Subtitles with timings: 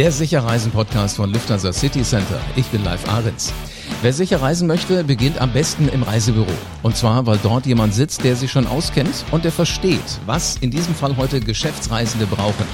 [0.00, 2.40] Der Sicherreisen-Podcast von Lufthansa City Center.
[2.56, 3.52] Ich bin Live Ahrens.
[4.00, 6.54] Wer sicher reisen möchte, beginnt am besten im Reisebüro.
[6.82, 10.70] Und zwar, weil dort jemand sitzt, der sich schon auskennt und der versteht, was in
[10.70, 12.64] diesem Fall heute Geschäftsreisende brauchen.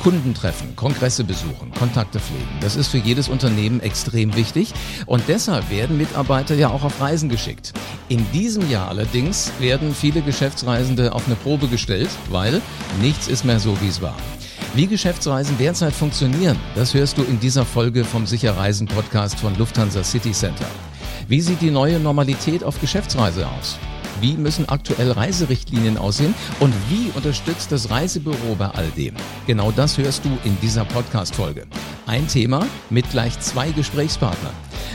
[0.00, 2.46] Kunden treffen, Kongresse besuchen, Kontakte pflegen.
[2.60, 4.72] Das ist für jedes Unternehmen extrem wichtig
[5.06, 7.72] und deshalb werden Mitarbeiter ja auch auf Reisen geschickt.
[8.08, 12.62] In diesem Jahr allerdings werden viele Geschäftsreisende auf eine Probe gestellt, weil
[13.00, 14.14] nichts ist mehr so, wie es war.
[14.72, 20.04] Wie Geschäftsreisen derzeit funktionieren, das hörst du in dieser Folge vom Sicherreisen Podcast von Lufthansa
[20.04, 20.66] City Center.
[21.26, 23.80] Wie sieht die neue Normalität auf Geschäftsreise aus?
[24.20, 26.34] Wie müssen aktuell Reiserichtlinien aussehen?
[26.60, 29.14] Und wie unterstützt das Reisebüro bei all dem?
[29.46, 31.66] Genau das hörst du in dieser Podcast-Folge.
[32.06, 34.52] Ein Thema mit gleich zwei Gesprächspartnern.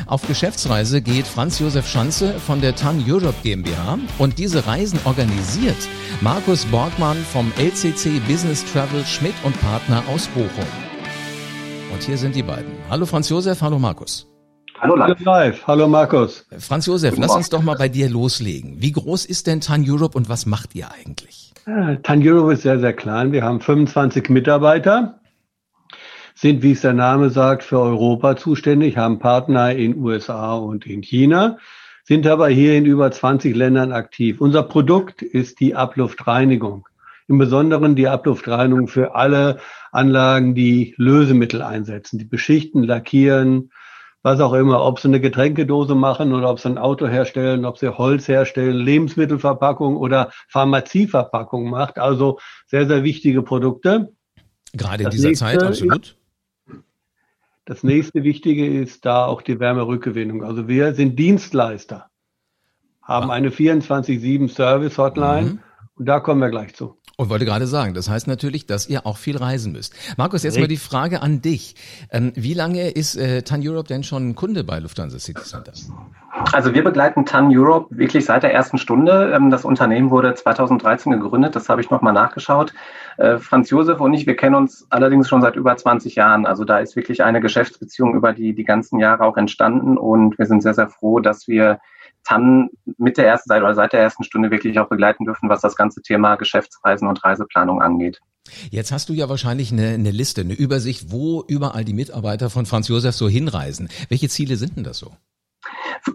[0.08, 5.78] Auf Geschäftsreise geht Franz Josef Schanze von der TAN Europe GmbH und diese Reisen organisiert
[6.22, 10.68] Markus Borgmann vom LCC Business Travel Schmidt und Partner aus Bochum.
[11.94, 12.74] Und hier sind die beiden.
[12.90, 14.28] Hallo Franz Josef, hallo Markus.
[14.80, 15.20] Hallo live.
[15.22, 15.68] live.
[15.68, 16.46] Hallo Markus.
[16.60, 18.82] Franz Josef, lass uns doch mal bei dir loslegen.
[18.82, 21.54] Wie groß ist denn TAN Europe und was macht ihr eigentlich?
[22.04, 23.32] TAN Europe ist sehr, sehr klein.
[23.32, 25.20] Wir haben 25 Mitarbeiter
[26.36, 31.02] sind, wie es der Name sagt, für Europa zuständig, haben Partner in USA und in
[31.02, 31.58] China,
[32.04, 34.42] sind aber hier in über 20 Ländern aktiv.
[34.42, 36.86] Unser Produkt ist die Abluftreinigung.
[37.28, 39.60] Im Besonderen die Abluftreinigung für alle
[39.92, 43.72] Anlagen, die Lösemittel einsetzen, die beschichten, lackieren,
[44.26, 47.78] was auch immer, ob sie eine Getränkedose machen oder ob sie ein Auto herstellen, ob
[47.78, 52.00] sie Holz herstellen, Lebensmittelverpackung oder Pharmazieverpackung macht.
[52.00, 54.14] Also sehr, sehr wichtige Produkte.
[54.74, 56.18] Gerade in das dieser Zeit, absolut.
[57.66, 60.44] Das nächste Wichtige ist da auch die Wärmerückgewinnung.
[60.44, 62.10] Also wir sind Dienstleister,
[63.04, 63.34] haben ah.
[63.34, 65.60] eine 24-7 Service Hotline mhm.
[65.98, 66.98] Und da kommen wir gleich zu.
[67.18, 69.94] Und wollte gerade sagen, das heißt natürlich, dass ihr auch viel reisen müsst.
[70.18, 70.64] Markus, jetzt Richtig.
[70.64, 71.76] mal die Frage an dich.
[72.12, 75.72] Ähm, wie lange ist äh, TAN Europe denn schon Kunde bei Lufthansa City Center?
[76.52, 79.32] Also wir begleiten TAN Europe wirklich seit der ersten Stunde.
[79.34, 82.74] Ähm, das Unternehmen wurde 2013 gegründet, das habe ich nochmal nachgeschaut.
[83.16, 86.46] Äh, Franz Josef und ich, wir kennen uns allerdings schon seit über 20 Jahren.
[86.46, 90.48] Also da ist wirklich eine Geschäftsbeziehung über die, die ganzen Jahre auch entstanden und wir
[90.48, 91.80] sind sehr, sehr froh, dass wir
[92.26, 95.62] TAN mit der ersten Seite oder seit der ersten Stunde wirklich auch begleiten dürfen, was
[95.62, 98.20] das ganze Thema Geschäftsreisen und Reiseplanung angeht.
[98.70, 102.66] Jetzt hast du ja wahrscheinlich eine, eine Liste, eine Übersicht, wo überall die Mitarbeiter von
[102.66, 103.90] Franz Josef so hinreisen.
[104.10, 105.12] Welche Ziele sind denn das so?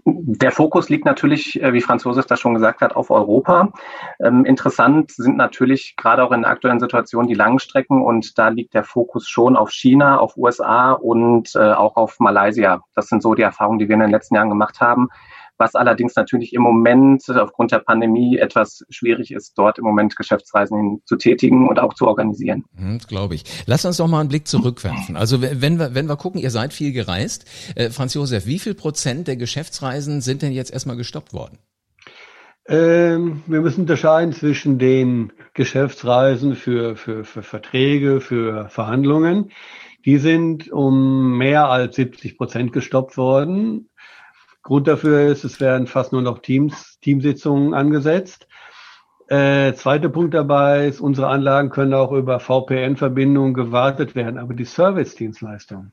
[0.04, 3.72] Der Fokus liegt natürlich, äh, wie Franz Josef das schon gesagt hat, auf Europa.
[4.20, 8.74] Ähm, interessant sind natürlich gerade auch in der aktuellen Situation die Langstrecken und da liegt
[8.74, 12.82] der Fokus schon auf China, auf USA und äh, auch auf Malaysia.
[12.94, 15.08] Das sind so die Erfahrungen, die wir in den letzten Jahren gemacht haben
[15.60, 21.02] was allerdings natürlich im Moment aufgrund der Pandemie etwas schwierig ist, dort im Moment Geschäftsreisen
[21.04, 22.64] zu tätigen und auch zu organisieren.
[22.74, 23.44] Hm, Glaube ich.
[23.66, 25.16] Lass uns doch mal einen Blick zurückwerfen.
[25.16, 27.44] Also wenn wir, wenn wir gucken, ihr seid viel gereist.
[27.76, 31.58] Äh, Franz Josef, wie viel Prozent der Geschäftsreisen sind denn jetzt erstmal gestoppt worden?
[32.66, 39.50] Ähm, wir müssen unterscheiden zwischen den Geschäftsreisen für, für, für Verträge, für Verhandlungen.
[40.06, 43.89] Die sind um mehr als 70 Prozent gestoppt worden.
[44.62, 48.46] Grund dafür ist, es werden fast nur noch Teams, Teamsitzungen angesetzt.
[49.28, 54.64] Äh, zweiter Punkt dabei ist, unsere Anlagen können auch über VPN-Verbindungen gewartet werden, aber die
[54.64, 55.92] Service-Dienstleistungen,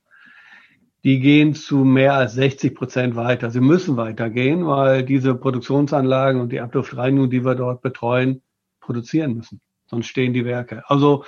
[1.03, 3.51] die gehen zu mehr als 60 Prozent weiter.
[3.51, 8.41] Sie müssen weitergehen, weil diese Produktionsanlagen und die Abluftreinigung, die wir dort betreuen,
[8.81, 9.61] produzieren müssen.
[9.85, 10.83] Sonst stehen die Werke.
[10.87, 11.23] Also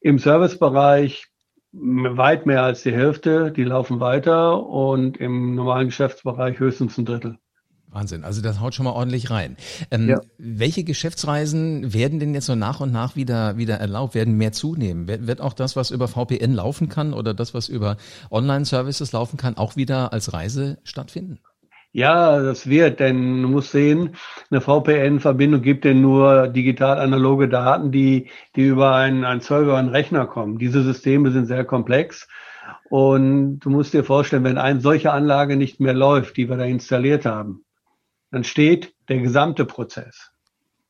[0.00, 1.29] im Servicebereich
[1.72, 7.38] weit mehr als die Hälfte, die laufen weiter und im normalen Geschäftsbereich höchstens ein Drittel.
[7.92, 9.56] Wahnsinn, also das haut schon mal ordentlich rein.
[9.90, 10.20] Ähm, ja.
[10.38, 15.08] Welche Geschäftsreisen werden denn jetzt so nach und nach wieder, wieder erlaubt, werden mehr zunehmen?
[15.08, 17.96] Wird, wird auch das, was über VPN laufen kann oder das, was über
[18.30, 21.40] Online-Services laufen kann, auch wieder als Reise stattfinden?
[21.92, 24.14] Ja, das wird, denn du musst sehen,
[24.50, 30.26] eine VPN-Verbindung gibt dir nur digital-analoge Daten, die, die über einen, einen Server, einen Rechner
[30.26, 30.58] kommen.
[30.58, 32.28] Diese Systeme sind sehr komplex.
[32.88, 36.64] Und du musst dir vorstellen, wenn eine solche Anlage nicht mehr läuft, die wir da
[36.64, 37.64] installiert haben,
[38.30, 40.30] dann steht der gesamte Prozess.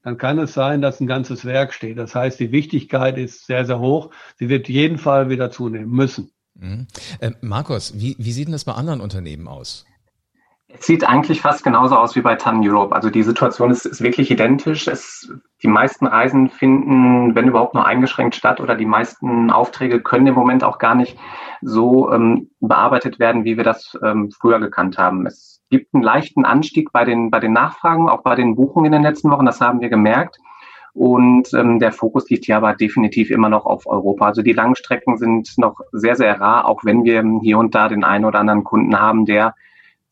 [0.02, 1.98] Dann kann es sein, dass ein ganzes Werk steht.
[1.98, 4.10] Das heißt, die Wichtigkeit ist sehr, sehr hoch.
[4.38, 6.30] Sie wird jeden Fall wieder zunehmen müssen.
[6.54, 6.86] Mhm.
[7.20, 9.86] Äh, Markus, wie, wie sieht denn das bei anderen Unternehmen aus?
[10.72, 12.94] Es sieht eigentlich fast genauso aus wie bei TAN Europe.
[12.94, 14.86] Also die Situation ist, ist wirklich identisch.
[14.88, 15.32] Es,
[15.62, 20.34] die meisten Reisen finden, wenn überhaupt nur eingeschränkt statt oder die meisten Aufträge können im
[20.34, 21.18] Moment auch gar nicht
[21.60, 25.26] so ähm, bearbeitet werden, wie wir das ähm, früher gekannt haben.
[25.26, 28.92] Es gibt einen leichten Anstieg bei den, bei den Nachfragen, auch bei den Buchungen in
[28.92, 29.46] den letzten Wochen.
[29.46, 30.38] Das haben wir gemerkt.
[30.92, 34.26] Und ähm, der Fokus liegt hier aber definitiv immer noch auf Europa.
[34.26, 38.04] Also die Langstrecken sind noch sehr, sehr rar, auch wenn wir hier und da den
[38.04, 39.54] einen oder anderen Kunden haben, der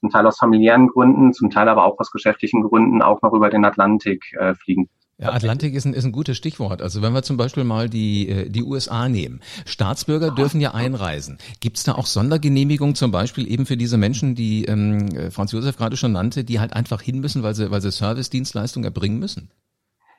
[0.00, 3.50] zum Teil aus familiären Gründen, zum Teil aber auch aus geschäftlichen Gründen auch noch über
[3.50, 4.88] den Atlantik äh, fliegen.
[5.20, 6.80] Ja, Atlantik ist ein, ist ein gutes Stichwort.
[6.80, 9.40] Also wenn wir zum Beispiel mal die, äh, die USA nehmen.
[9.66, 11.38] Staatsbürger dürfen ja einreisen.
[11.58, 15.76] Gibt es da auch Sondergenehmigungen zum Beispiel eben für diese Menschen, die ähm, Franz Josef
[15.76, 19.50] gerade schon nannte, die halt einfach hin müssen, weil sie, weil sie Service-Dienstleistungen erbringen müssen?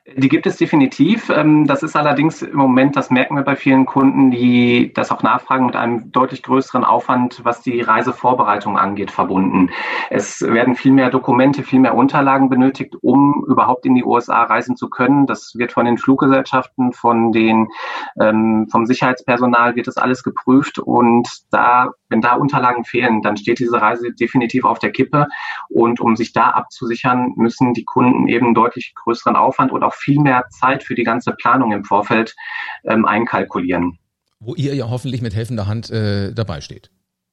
[0.06, 1.28] Die gibt es definitiv.
[1.28, 5.22] Ähm, das ist allerdings im Moment, das merken wir bei vielen Kunden, die das auch
[5.22, 9.70] nachfragen, mit einem deutlich größeren Aufwand, was die Reisevorbereitung angeht, verbunden.
[10.08, 14.74] Es werden viel mehr Dokumente, viel mehr Unterlagen benötigt, um überhaupt in die USA reisen
[14.74, 15.26] zu können.
[15.26, 17.68] Das wird von den Fluggesellschaften, von den,
[18.18, 23.58] ähm, vom Sicherheitspersonal wird das alles geprüft und da wenn da Unterlagen fehlen, dann steht
[23.58, 25.26] diese Reise definitiv auf der Kippe.
[25.68, 30.20] Und um sich da abzusichern, müssen die Kunden eben deutlich größeren Aufwand und auch viel
[30.20, 32.34] mehr Zeit für die ganze Planung im Vorfeld
[32.84, 33.98] ähm, einkalkulieren.
[34.40, 36.90] Wo ihr ja hoffentlich mit helfender Hand äh, dabei steht.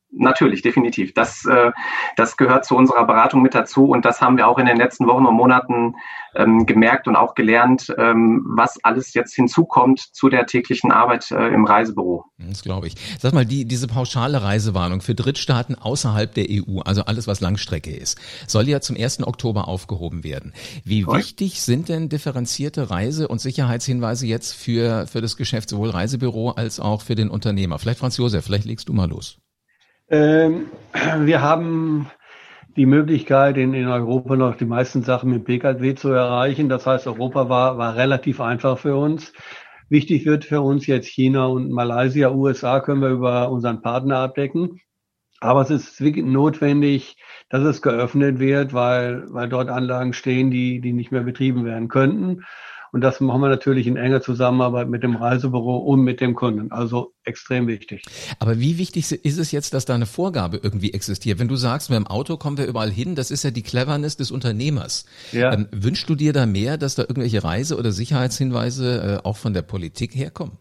[0.09, 1.13] Natürlich, definitiv.
[1.13, 1.71] Das, äh,
[2.15, 5.05] das gehört zu unserer Beratung mit dazu und das haben wir auch in den letzten
[5.05, 5.95] Wochen und Monaten
[6.35, 11.47] ähm, gemerkt und auch gelernt, ähm, was alles jetzt hinzukommt zu der täglichen Arbeit äh,
[11.49, 12.23] im Reisebüro.
[12.37, 12.95] Das glaube ich.
[13.19, 17.93] Sag mal, die, diese pauschale Reisewarnung für Drittstaaten außerhalb der EU, also alles, was Langstrecke
[17.93, 18.17] ist,
[18.47, 19.27] soll ja zum 1.
[19.27, 20.53] Oktober aufgehoben werden.
[20.85, 21.17] Wie Toll.
[21.17, 26.79] wichtig sind denn differenzierte Reise- und Sicherheitshinweise jetzt für, für das Geschäft, sowohl Reisebüro als
[26.79, 27.77] auch für den Unternehmer?
[27.77, 29.39] Vielleicht Franz Josef, vielleicht legst du mal los.
[30.09, 30.67] Ähm,
[31.19, 32.09] wir haben
[32.75, 36.69] die Möglichkeit, in, in Europa noch die meisten Sachen mit Pkw zu erreichen.
[36.69, 39.33] Das heißt, Europa war, war relativ einfach für uns.
[39.89, 44.79] Wichtig wird für uns jetzt China und Malaysia, USA können wir über unseren Partner abdecken.
[45.39, 47.17] Aber es ist notwendig,
[47.49, 51.89] dass es geöffnet wird, weil, weil dort Anlagen stehen, die, die nicht mehr betrieben werden
[51.89, 52.43] könnten.
[52.97, 56.71] Und das machen wir natürlich in enger Zusammenarbeit mit dem Reisebüro und mit dem Kunden.
[56.71, 58.01] Also extrem wichtig.
[58.39, 61.37] Aber wie wichtig ist es jetzt, dass da eine Vorgabe irgendwie existiert?
[61.37, 64.17] Wenn du sagst, mit dem Auto kommen wir überall hin, das ist ja die Cleverness
[64.17, 65.05] des Unternehmers.
[65.31, 65.53] Ja.
[65.53, 69.53] Ähm, wünschst du dir da mehr, dass da irgendwelche Reise- oder Sicherheitshinweise äh, auch von
[69.53, 70.57] der Politik herkommen?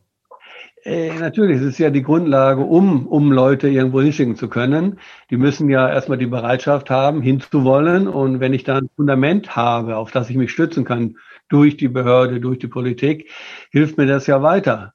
[0.87, 5.01] Äh, natürlich, es ist ja die Grundlage, um, um Leute irgendwo hinschicken zu können.
[5.31, 8.07] Die müssen ja erstmal die Bereitschaft haben, hinzuwollen.
[8.07, 11.17] Und wenn ich da ein Fundament habe, auf das ich mich stützen kann,
[11.49, 13.29] durch die Behörde, durch die Politik,
[13.73, 14.95] hilft mir das ja weiter.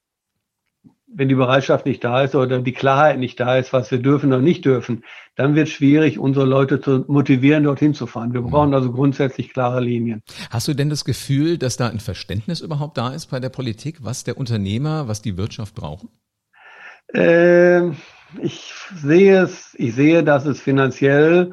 [1.13, 4.31] Wenn die Bereitschaft nicht da ist oder die Klarheit nicht da ist, was wir dürfen
[4.31, 5.03] oder nicht dürfen,
[5.35, 8.33] dann wird es schwierig, unsere Leute zu motivieren, dorthin zu fahren.
[8.33, 10.21] Wir brauchen also grundsätzlich klare Linien.
[10.49, 13.97] Hast du denn das Gefühl, dass da ein Verständnis überhaupt da ist bei der Politik,
[14.01, 16.09] was der Unternehmer, was die Wirtschaft brauchen?
[17.13, 17.89] Äh,
[18.41, 21.51] ich sehe es, ich sehe, dass es finanziell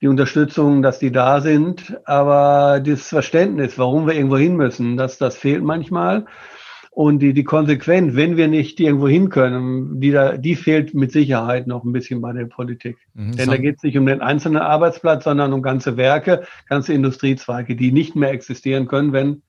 [0.00, 5.18] die Unterstützung, dass die da sind, aber das Verständnis, warum wir irgendwo hin müssen, das,
[5.18, 6.26] das fehlt manchmal.
[6.98, 11.12] Und die, die Konsequenz, wenn wir nicht irgendwo hin können, die, da, die fehlt mit
[11.12, 12.96] Sicherheit noch ein bisschen bei der Politik.
[13.14, 16.92] Mhm, Denn da geht es nicht um den einzelnen Arbeitsplatz, sondern um ganze Werke, ganze
[16.94, 19.42] Industriezweige, die nicht mehr existieren können, wenn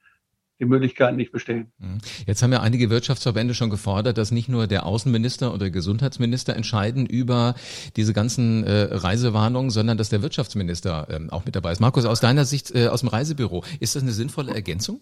[0.60, 1.72] die Möglichkeiten nicht bestehen.
[1.80, 1.98] Mhm.
[2.28, 7.08] Jetzt haben ja einige Wirtschaftsverbände schon gefordert, dass nicht nur der Außenminister oder Gesundheitsminister entscheiden
[7.08, 7.56] über
[7.96, 11.80] diese ganzen äh, Reisewarnungen, sondern dass der Wirtschaftsminister ähm, auch mit dabei ist.
[11.80, 15.02] Markus, aus deiner Sicht äh, aus dem Reisebüro, ist das eine sinnvolle Ergänzung?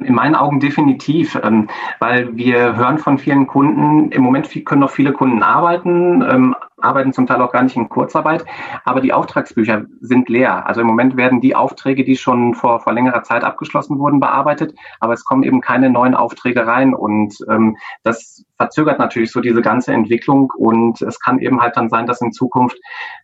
[0.00, 1.68] In meinen Augen definitiv, ähm,
[1.98, 7.12] weil wir hören von vielen Kunden, im Moment können noch viele Kunden arbeiten, ähm, arbeiten
[7.12, 8.44] zum Teil auch gar nicht in Kurzarbeit,
[8.84, 10.66] aber die Auftragsbücher sind leer.
[10.66, 14.74] Also im Moment werden die Aufträge, die schon vor, vor längerer Zeit abgeschlossen wurden, bearbeitet,
[15.00, 19.62] aber es kommen eben keine neuen Aufträge rein und ähm, das verzögert natürlich so diese
[19.62, 22.78] ganze Entwicklung und es kann eben halt dann sein, dass in Zukunft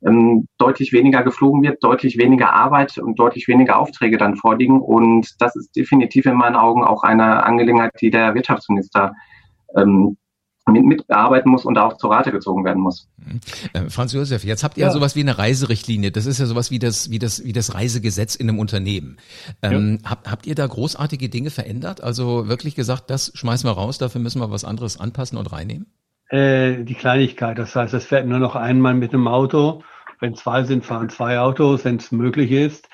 [0.05, 5.41] ähm, deutlich weniger geflogen wird, deutlich weniger Arbeit und deutlich weniger Aufträge dann vorliegen und
[5.41, 9.15] das ist definitiv in meinen Augen auch eine Angelegenheit, die der Wirtschaftsminister
[9.77, 10.17] ähm,
[10.73, 13.09] mit, mitbearbeiten muss und auch zur Rate gezogen werden muss.
[13.19, 13.41] Mhm.
[13.73, 14.91] Äh, Franz Josef, jetzt habt ihr ja.
[14.91, 16.11] sowas wie eine Reiserichtlinie.
[16.11, 19.17] Das ist ja sowas wie das, wie das, wie das Reisegesetz in einem Unternehmen.
[19.63, 20.11] Ähm, ja.
[20.11, 22.03] habt, habt ihr da großartige Dinge verändert?
[22.03, 25.87] Also wirklich gesagt, das schmeißen wir raus, dafür müssen wir was anderes anpassen und reinnehmen?
[26.29, 27.59] Äh, die Kleinigkeit.
[27.59, 29.83] Das heißt, es fährt nur noch einmal mit einem Auto.
[30.21, 32.89] Wenn zwei sind, fahren zwei Autos, wenn es möglich ist.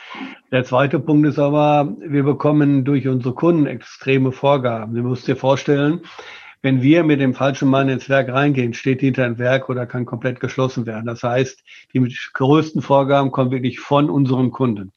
[0.53, 4.95] Der zweite Punkt ist aber, wir bekommen durch unsere Kunden extreme Vorgaben.
[4.95, 6.03] Du musst dir vorstellen,
[6.65, 10.07] wenn wir mit dem falschen Mann ins Werk reingehen, steht hinter ein Werk oder kann
[10.07, 11.05] komplett geschlossen werden.
[11.05, 14.91] Das heißt, die größten Vorgaben kommen wirklich von unseren Kunden.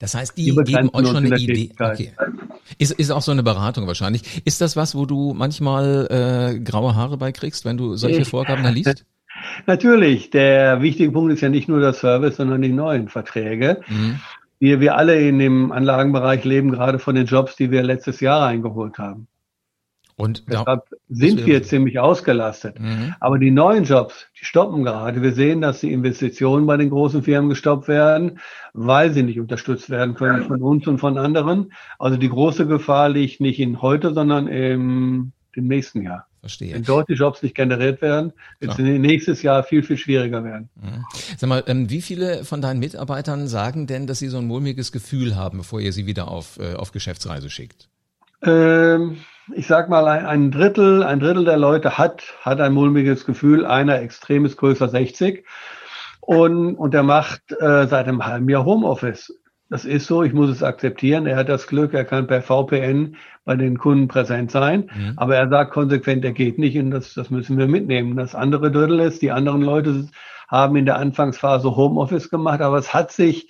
[0.00, 1.70] Das heißt, die, die geben euch schon eine Idee.
[1.78, 2.12] Okay.
[2.78, 4.42] Ist, ist auch so eine Beratung wahrscheinlich.
[4.44, 6.08] Ist das was, wo du manchmal
[6.56, 9.04] äh, graue Haare beikriegst, wenn du solche Vorgaben da liest?
[9.68, 10.30] Natürlich.
[10.30, 13.80] Der wichtige Punkt ist ja nicht nur der Service, sondern die neuen Verträge.
[13.86, 14.18] Mhm.
[14.58, 18.44] wir, wir alle in dem Anlagenbereich leben gerade von den Jobs, die wir letztes Jahr
[18.44, 19.28] eingeholt haben.
[20.20, 22.78] Und deshalb sind wir ziemlich ausgelastet.
[22.78, 23.14] Mhm.
[23.20, 25.22] Aber die neuen Jobs, die stoppen gerade.
[25.22, 28.38] Wir sehen, dass die Investitionen bei den großen Firmen gestoppt werden,
[28.72, 31.72] weil sie nicht unterstützt werden können von uns und von anderen.
[31.98, 36.26] Also die große Gefahr liegt nicht in heute, sondern im, im nächsten Jahr.
[36.40, 36.74] Verstehe.
[36.74, 40.70] Wenn dort die Jobs nicht generiert werden, wird es nächstes Jahr viel, viel schwieriger werden.
[40.76, 41.04] Mhm.
[41.36, 44.90] Sag mal, ähm, wie viele von deinen Mitarbeitern sagen denn, dass sie so ein mulmiges
[44.90, 47.90] Gefühl haben, bevor ihr sie wieder auf, äh, auf Geschäftsreise schickt?
[48.42, 49.18] Ähm,
[49.54, 54.00] ich sag mal, ein, Drittel, ein Drittel der Leute hat, hat ein mulmiges Gefühl, einer
[54.00, 55.44] extrem ist größer 60
[56.20, 59.36] und, und der macht äh, seit einem halben Jahr Homeoffice.
[59.68, 61.26] Das ist so, ich muss es akzeptieren.
[61.26, 64.90] Er hat das Glück, er kann per VPN bei den Kunden präsent sein.
[64.92, 65.12] Mhm.
[65.16, 68.16] Aber er sagt konsequent, er geht nicht und das, das müssen wir mitnehmen.
[68.16, 70.08] Das andere Drittel ist, die anderen Leute
[70.48, 73.48] haben in der Anfangsphase Homeoffice gemacht, aber es hat sich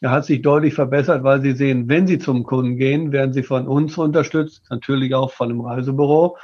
[0.00, 3.42] er hat sich deutlich verbessert, weil sie sehen, wenn sie zum Kunden gehen, werden sie
[3.42, 6.36] von uns unterstützt, natürlich auch von dem Reisebüro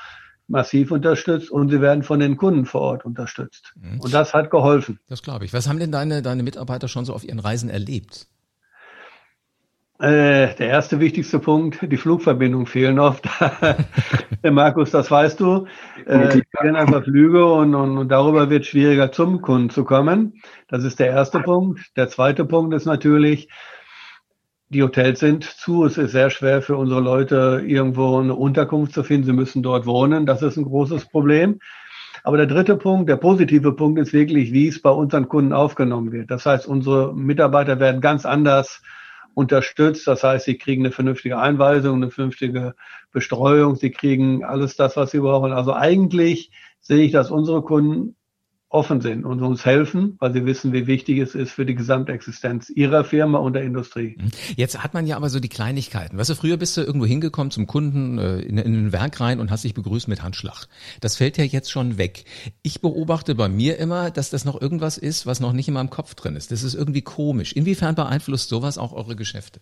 [0.47, 3.73] massiv unterstützt und sie werden von den Kunden vor Ort unterstützt.
[3.77, 4.01] Mhm.
[4.01, 4.99] Und das hat geholfen.
[5.09, 5.53] Das glaube ich.
[5.53, 8.27] Was haben denn deine, deine Mitarbeiter schon so auf ihren Reisen erlebt?
[10.01, 13.29] Äh, der erste wichtigste Punkt, die Flugverbindung fehlen oft.
[14.43, 15.67] Markus, das weißt du.
[16.05, 20.43] Äh, fehlen einfach Flüge und, und, und darüber wird schwieriger zum Kunden zu kommen.
[20.67, 21.97] Das ist der erste Punkt.
[21.97, 23.49] Der zweite Punkt ist natürlich,
[24.69, 25.85] die Hotels sind zu.
[25.85, 29.27] Es ist sehr schwer für unsere Leute, irgendwo eine Unterkunft zu finden.
[29.27, 30.27] Sie müssen dort wohnen.
[30.27, 31.61] Das ist ein großes Problem.
[32.25, 36.11] Aber der dritte Punkt, der positive Punkt ist wirklich, wie es bei unseren Kunden aufgenommen
[36.11, 36.33] wird.
[36.33, 38.83] Das heißt, unsere Mitarbeiter werden ganz anders
[39.35, 40.07] unterstützt.
[40.07, 42.75] Das heißt, sie kriegen eine vernünftige Einweisung, eine vernünftige
[43.13, 45.53] Bestreuung, sie kriegen alles das, was sie brauchen.
[45.53, 46.51] Also eigentlich
[46.81, 48.17] sehe ich, dass unsere Kunden
[48.75, 52.69] offen sind und uns helfen, weil sie wissen, wie wichtig es ist für die Gesamtexistenz
[52.71, 54.17] ihrer Firma und der Industrie.
[54.19, 54.31] Mhm.
[54.57, 56.19] Jetzt hat man ja aber so die Kleinigkeiten.
[56.19, 59.39] Weißt du, früher bist du irgendwo hingekommen zum Kunden äh, in, in ein Werk rein
[59.39, 60.67] und hast dich begrüßt mit Handschlag.
[61.01, 62.25] Das fällt ja jetzt schon weg.
[62.63, 65.91] Ich beobachte bei mir immer, dass das noch irgendwas ist, was noch nicht in meinem
[65.91, 66.51] Kopf drin ist.
[66.51, 67.53] Das ist irgendwie komisch.
[67.53, 69.61] Inwiefern beeinflusst sowas auch eure Geschäfte?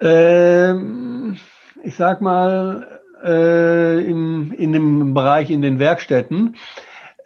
[0.00, 1.36] Ähm,
[1.82, 6.56] ich sag mal, äh, im, in dem Bereich in den Werkstätten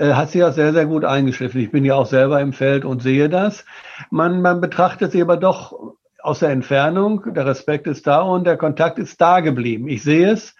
[0.00, 1.60] hat sie ja sehr, sehr gut eingeschliffen.
[1.60, 3.64] Ich bin ja auch selber im Feld und sehe das.
[4.10, 7.34] Man, man betrachtet sie aber doch aus der Entfernung.
[7.34, 9.88] Der Respekt ist da und der Kontakt ist da geblieben.
[9.88, 10.54] Ich sehe es,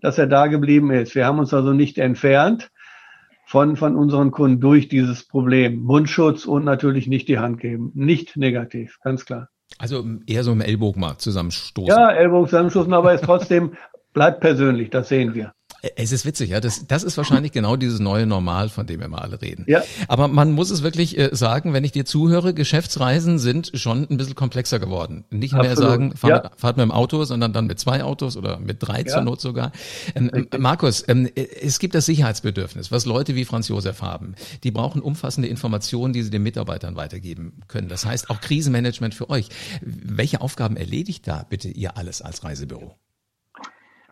[0.00, 1.14] dass er da geblieben ist.
[1.14, 2.70] Wir haben uns also nicht entfernt
[3.46, 5.80] von, von unseren Kunden durch dieses Problem.
[5.80, 7.90] Mundschutz und natürlich nicht die Hand geben.
[7.94, 9.48] Nicht negativ, ganz klar.
[9.78, 11.88] Also eher so im Ellbogen mal zusammenstoßen.
[11.88, 13.72] Ja, Ellbogen zusammenstoßen, aber es trotzdem
[14.12, 15.52] bleibt persönlich, das sehen wir.
[15.96, 16.60] Es ist witzig, ja.
[16.60, 19.64] Das, das ist wahrscheinlich genau dieses neue Normal, von dem wir mal alle reden.
[19.66, 19.82] Ja.
[20.08, 24.16] Aber man muss es wirklich äh, sagen, wenn ich dir zuhöre, Geschäftsreisen sind schon ein
[24.16, 25.24] bisschen komplexer geworden.
[25.30, 25.66] Nicht Absolut.
[25.66, 26.50] mehr sagen, fahr, ja.
[26.56, 29.06] fahrt mit dem Auto, sondern dann mit zwei Autos oder mit drei ja.
[29.06, 29.72] zur Not sogar.
[30.14, 34.34] Ähm, Markus, ähm, es gibt das Sicherheitsbedürfnis, was Leute wie Franz Josef haben.
[34.62, 37.88] Die brauchen umfassende Informationen, die sie den Mitarbeitern weitergeben können.
[37.88, 39.48] Das heißt auch Krisenmanagement für euch.
[39.82, 42.96] Welche Aufgaben erledigt da bitte ihr alles als Reisebüro?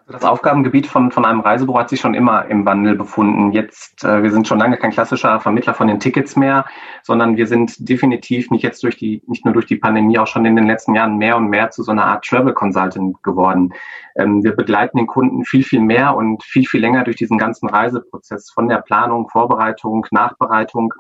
[0.09, 3.53] Das Aufgabengebiet von, von einem Reisebüro hat sich schon immer im Wandel befunden.
[3.53, 6.65] Jetzt, äh, wir sind schon lange kein klassischer Vermittler von den Tickets mehr,
[7.03, 10.45] sondern wir sind definitiv nicht jetzt durch die, nicht nur durch die Pandemie, auch schon
[10.45, 13.73] in den letzten Jahren mehr und mehr zu so einer Art Travel Consultant geworden.
[14.17, 17.69] Ähm, wir begleiten den Kunden viel, viel mehr und viel, viel länger durch diesen ganzen
[17.69, 20.93] Reiseprozess von der Planung, Vorbereitung, Nachbereitung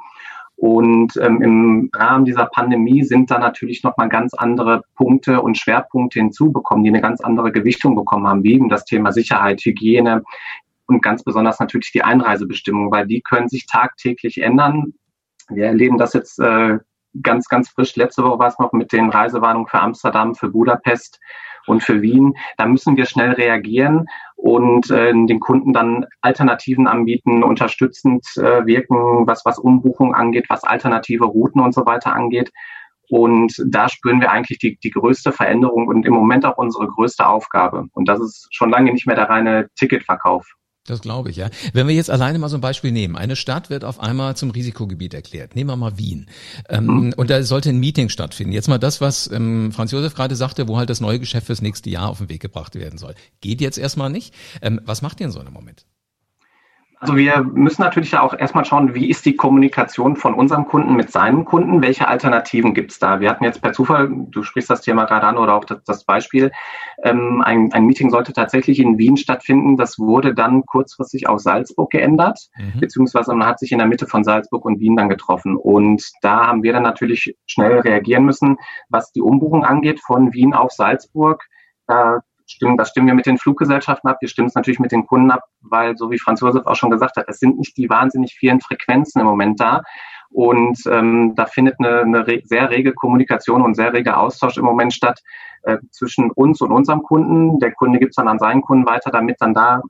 [0.62, 6.20] und ähm, im Rahmen dieser Pandemie sind da natürlich nochmal ganz andere Punkte und Schwerpunkte
[6.20, 10.22] hinzubekommen, die eine ganz andere Gewichtung bekommen haben, wie eben das Thema Sicherheit, Hygiene
[10.86, 14.94] und ganz besonders natürlich die Einreisebestimmungen, weil die können sich tagtäglich ändern.
[15.48, 16.78] Wir erleben das jetzt äh,
[17.20, 17.96] ganz, ganz frisch.
[17.96, 21.18] Letzte Woche war es noch mit den Reisewarnungen für Amsterdam, für Budapest
[21.66, 22.34] und für Wien.
[22.56, 29.26] Da müssen wir schnell reagieren und äh, den Kunden dann Alternativen anbieten, unterstützend äh, wirken,
[29.26, 32.50] was, was Umbuchung angeht, was alternative Routen und so weiter angeht.
[33.08, 37.26] Und da spüren wir eigentlich die, die größte Veränderung und im Moment auch unsere größte
[37.26, 37.86] Aufgabe.
[37.92, 40.46] Und das ist schon lange nicht mehr der reine Ticketverkauf.
[40.84, 41.48] Das glaube ich, ja.
[41.72, 43.16] Wenn wir jetzt alleine mal so ein Beispiel nehmen.
[43.16, 45.54] Eine Stadt wird auf einmal zum Risikogebiet erklärt.
[45.54, 46.26] Nehmen wir mal Wien.
[46.68, 47.12] Ähm, mhm.
[47.16, 48.52] Und da sollte ein Meeting stattfinden.
[48.52, 51.62] Jetzt mal das, was ähm, Franz Josef gerade sagte, wo halt das neue Geschäft fürs
[51.62, 53.14] nächste Jahr auf den Weg gebracht werden soll.
[53.40, 54.34] Geht jetzt erstmal nicht.
[54.60, 55.86] Ähm, was macht ihr in so einem Moment?
[57.02, 61.10] Also wir müssen natürlich auch erstmal schauen, wie ist die Kommunikation von unserem Kunden mit
[61.10, 61.82] seinem Kunden?
[61.82, 63.18] Welche Alternativen gibt es da?
[63.18, 66.04] Wir hatten jetzt per Zufall, du sprichst das Thema gerade an oder auch das, das
[66.04, 66.52] Beispiel,
[67.02, 69.76] ähm, ein, ein, Meeting sollte tatsächlich in Wien stattfinden.
[69.76, 72.78] Das wurde dann kurzfristig auf Salzburg geändert, mhm.
[72.78, 75.56] beziehungsweise man hat sich in der Mitte von Salzburg und Wien dann getroffen.
[75.56, 80.54] Und da haben wir dann natürlich schnell reagieren müssen, was die Umbuchung angeht von Wien
[80.54, 81.42] auf Salzburg.
[81.88, 82.20] Da
[82.52, 85.30] stimmen, das stimmen wir mit den Fluggesellschaften ab, wir stimmen es natürlich mit den Kunden
[85.30, 88.34] ab, weil, so wie Franz Josef auch schon gesagt hat, es sind nicht die wahnsinnig
[88.34, 89.82] vielen Frequenzen im Moment da.
[90.30, 94.94] Und ähm, da findet eine, eine sehr rege Kommunikation und sehr rege Austausch im Moment
[94.94, 95.20] statt
[95.62, 97.58] äh, zwischen uns und unserem Kunden.
[97.58, 99.82] Der Kunde gibt es dann an seinen Kunden weiter, damit dann da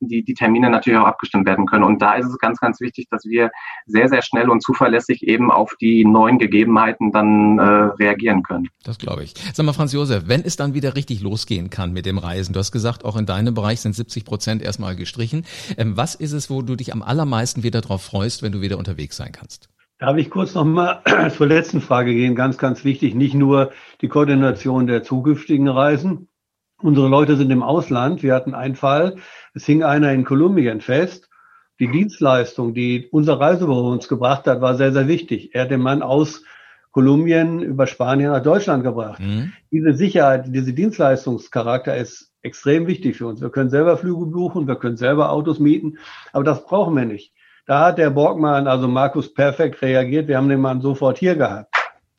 [0.00, 1.84] die, die Termine natürlich auch abgestimmt werden können.
[1.84, 3.50] Und da ist es ganz, ganz wichtig, dass wir
[3.86, 8.68] sehr, sehr schnell und zuverlässig eben auf die neuen Gegebenheiten dann äh, reagieren können.
[8.84, 9.34] Das glaube ich.
[9.52, 12.58] Sag mal, Franz Josef, wenn es dann wieder richtig losgehen kann mit dem Reisen, du
[12.58, 15.44] hast gesagt, auch in deinem Bereich sind 70 Prozent erstmal gestrichen.
[15.76, 18.78] Ähm, was ist es, wo du dich am allermeisten wieder darauf freust, wenn du wieder
[18.78, 19.68] unterwegs sein kannst?
[19.98, 21.02] Darf ich kurz nochmal
[21.36, 22.36] zur letzten Frage gehen?
[22.36, 26.28] Ganz, ganz wichtig, nicht nur die Koordination der zukünftigen Reisen,
[26.80, 28.22] Unsere Leute sind im Ausland.
[28.22, 29.16] Wir hatten einen Fall,
[29.58, 31.28] es hing einer in Kolumbien fest.
[31.80, 35.50] Die Dienstleistung, die unser Reisebüro uns gebracht hat, war sehr, sehr wichtig.
[35.52, 36.42] Er hat den Mann aus
[36.92, 39.20] Kolumbien über Spanien nach Deutschland gebracht.
[39.20, 39.52] Mhm.
[39.70, 43.40] Diese Sicherheit, diese Dienstleistungscharakter ist extrem wichtig für uns.
[43.40, 45.98] Wir können selber Flüge buchen, wir können selber Autos mieten,
[46.32, 47.32] aber das brauchen wir nicht.
[47.66, 50.26] Da hat der Borgmann, also Markus, perfekt reagiert.
[50.28, 51.74] Wir haben den Mann sofort hier gehabt.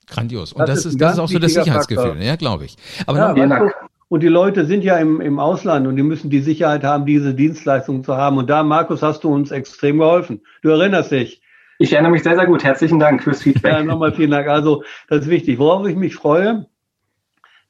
[0.07, 0.53] Grandios.
[0.53, 2.23] Und das, das ist, das ist auch so das Sicherheitsgefühl, Faktor.
[2.23, 2.75] ja, glaube ich.
[3.07, 3.71] Aber ja, dann,
[4.09, 7.33] und die Leute sind ja im, im Ausland und die müssen die Sicherheit haben, diese
[7.33, 8.37] Dienstleistungen zu haben.
[8.37, 10.41] Und da, Markus, hast du uns extrem geholfen.
[10.61, 11.41] Du erinnerst dich.
[11.77, 12.63] Ich erinnere mich sehr, sehr gut.
[12.63, 13.71] Herzlichen Dank fürs Feedback.
[13.71, 14.47] Ja, nochmal vielen Dank.
[14.47, 15.59] Also, das ist wichtig.
[15.59, 16.65] Worauf ich mich freue,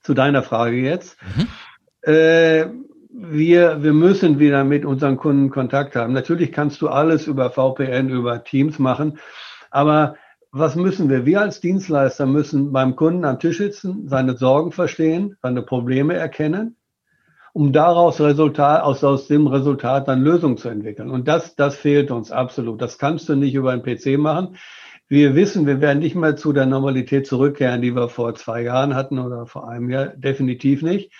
[0.01, 1.17] zu deiner Frage jetzt.
[1.35, 2.11] Mhm.
[2.11, 2.65] Äh,
[3.11, 6.13] wir, wir müssen wieder mit unseren Kunden Kontakt haben.
[6.13, 9.19] Natürlich kannst du alles über VPN, über Teams machen,
[9.71, 10.15] aber
[10.51, 11.25] was müssen wir?
[11.25, 16.75] Wir als Dienstleister müssen beim Kunden am Tisch sitzen, seine Sorgen verstehen, seine Probleme erkennen,
[17.53, 21.11] um daraus Resultat, aus, aus dem Resultat dann Lösungen zu entwickeln.
[21.11, 22.81] Und das, das fehlt uns absolut.
[22.81, 24.57] Das kannst du nicht über einen PC machen.
[25.07, 28.95] Wir wissen, wir werden nicht mehr zu der Normalität zurückkehren, die wir vor zwei Jahren
[28.95, 30.07] hatten oder vor einem Jahr.
[30.07, 31.11] Definitiv nicht.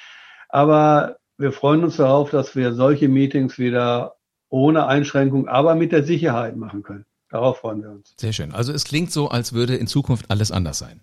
[0.48, 4.15] Aber wir freuen uns darauf, dass wir solche Meetings wieder
[4.50, 7.05] ohne Einschränkung, aber mit der Sicherheit machen können.
[7.29, 8.15] Darauf freuen wir uns.
[8.18, 8.53] Sehr schön.
[8.53, 11.01] Also es klingt so, als würde in Zukunft alles anders sein.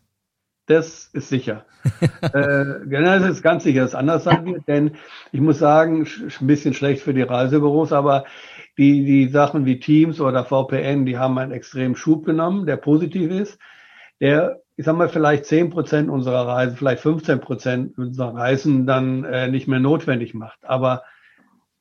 [0.67, 1.65] Das ist sicher.
[2.21, 4.97] äh, genau, es ist ganz sicher, dass es anders sein wird, denn
[5.31, 8.25] ich muss sagen, ein bisschen schlecht für die Reisebüros, aber
[8.77, 13.31] die, die Sachen wie Teams oder VPN, die haben einen extremen Schub genommen, der positiv
[13.31, 13.59] ist,
[14.21, 19.25] der, ich sag mal, vielleicht zehn Prozent unserer Reisen, vielleicht 15 Prozent unserer Reisen dann
[19.25, 20.59] äh, nicht mehr notwendig macht.
[20.65, 21.05] Aber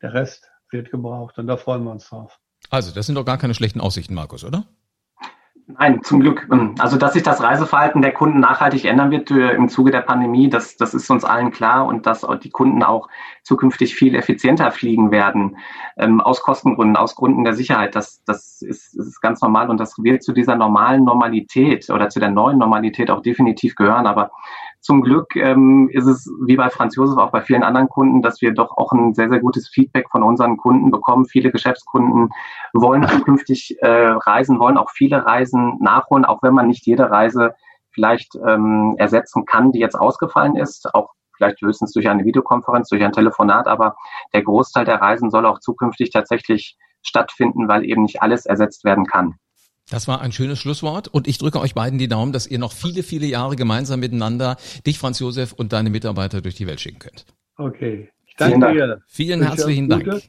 [0.02, 2.40] der Rest wird gebraucht und da freuen wir uns drauf.
[2.70, 4.66] Also, das sind doch gar keine schlechten Aussichten, Markus, oder?
[5.68, 6.48] Nein, zum Glück.
[6.52, 10.02] Ähm, also, dass sich das Reiseverhalten der Kunden nachhaltig ändern wird äh, im Zuge der
[10.02, 13.10] Pandemie, das, das ist uns allen klar und dass die Kunden auch
[13.42, 15.58] zukünftig viel effizienter fliegen werden,
[15.98, 17.96] ähm, aus Kostengründen, aus Gründen der Sicherheit.
[17.96, 22.20] Das, das ist, ist ganz normal und das wird zu dieser normalen Normalität oder zu
[22.20, 24.06] der neuen Normalität auch definitiv gehören.
[24.06, 24.32] Aber
[24.86, 28.40] zum Glück ähm, ist es wie bei Franz Josef auch bei vielen anderen Kunden, dass
[28.42, 31.26] wir doch auch ein sehr, sehr gutes Feedback von unseren Kunden bekommen.
[31.26, 32.30] Viele Geschäftskunden
[32.72, 37.56] wollen zukünftig äh, reisen, wollen auch viele Reisen nachholen, auch wenn man nicht jede Reise
[37.90, 40.94] vielleicht ähm, ersetzen kann, die jetzt ausgefallen ist.
[40.94, 43.96] Auch vielleicht höchstens durch eine Videokonferenz, durch ein Telefonat, aber
[44.36, 49.08] der Großteil der Reisen soll auch zukünftig tatsächlich stattfinden, weil eben nicht alles ersetzt werden
[49.08, 49.40] kann.
[49.90, 52.72] Das war ein schönes Schlusswort und ich drücke euch beiden die Daumen, dass ihr noch
[52.72, 57.00] viele, viele Jahre gemeinsam miteinander dich, Franz Josef und deine Mitarbeiter durch die Welt schicken
[57.00, 57.26] könnt.
[57.58, 58.10] Okay.
[58.26, 59.02] Ich danke Vielen dir.
[59.08, 60.24] Vielen herzlichen Dank.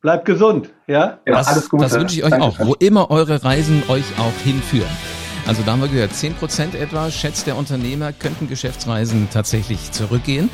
[0.00, 1.18] Bleibt gesund, ja?
[1.26, 1.82] ja das, alles Gute.
[1.82, 2.44] Das wünsche ich euch Danke.
[2.44, 4.90] auch, wo immer eure Reisen euch auch hinführen.
[5.46, 10.48] Also da haben wir gehört, 10 Prozent etwa, schätzt der Unternehmer, könnten Geschäftsreisen tatsächlich zurückgehen.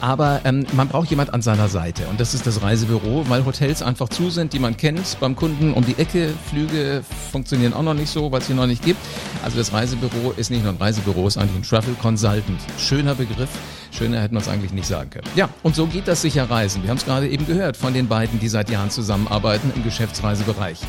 [0.00, 3.82] Aber ähm, man braucht jemand an seiner Seite und das ist das Reisebüro, weil Hotels
[3.82, 6.32] einfach zu sind, die man kennt beim Kunden um die Ecke.
[6.48, 9.00] Flüge funktionieren auch noch nicht so, weil es sie noch nicht gibt.
[9.42, 12.60] Also das Reisebüro ist nicht nur ein Reisebüro, ist eigentlich ein Travel Consultant.
[12.78, 13.50] Schöner Begriff.
[13.96, 15.26] Schöner hätten wir es eigentlich nicht sagen können.
[15.34, 16.82] Ja, und so geht das sicher Reisen.
[16.82, 20.80] Wir haben es gerade eben gehört von den beiden, die seit Jahren zusammenarbeiten im Geschäftsreisebereich.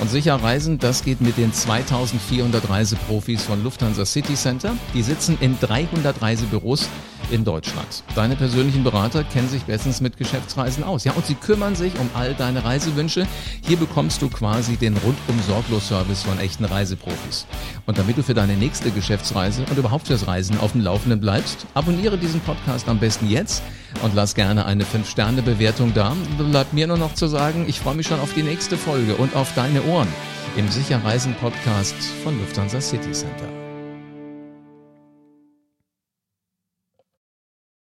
[0.00, 4.72] Und sicher Reisen, das geht mit den 2400 Reiseprofis von Lufthansa City Center.
[4.94, 6.88] Die sitzen in 300 Reisebüros
[7.30, 8.04] in Deutschland.
[8.14, 11.04] Deine persönlichen Berater kennen sich bestens mit Geschäftsreisen aus.
[11.04, 13.26] Ja, und sie kümmern sich um all deine Reisewünsche.
[13.62, 17.46] Hier bekommst du quasi den rundum sorglos Service von echten Reiseprofis.
[17.86, 21.66] Und damit du für deine nächste Geschäftsreise und überhaupt fürs Reisen auf dem Laufenden bleibst,
[21.74, 23.62] abonniere diesen Podcast am besten jetzt
[24.02, 26.16] und lass gerne eine 5-Sterne-Bewertung da.
[26.38, 29.34] Bleibt mir nur noch zu sagen, ich freue mich schon auf die nächste Folge und
[29.36, 30.08] auf deine Ohren
[30.56, 33.65] im Sicherreisen Podcast von Lufthansa City Center.